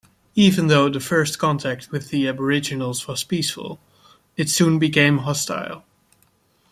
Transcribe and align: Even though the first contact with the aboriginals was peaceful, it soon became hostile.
Even 0.33 0.65
though 0.65 0.89
the 0.89 0.99
first 0.99 1.37
contact 1.37 1.91
with 1.91 2.09
the 2.09 2.27
aboriginals 2.27 3.07
was 3.07 3.23
peaceful, 3.23 3.79
it 4.35 4.49
soon 4.49 4.79
became 4.79 5.19
hostile. 5.19 5.85